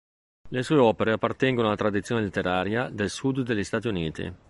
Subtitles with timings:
[0.49, 4.33] Le sue opere appartengono alla tradizione letteraria del sud degli Stati Uniti.